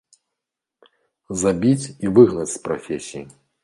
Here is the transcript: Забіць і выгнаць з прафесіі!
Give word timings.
Забіць 1.43 1.89
і 2.07 2.15
выгнаць 2.19 2.51
з 2.57 2.67
прафесіі! 2.69 3.27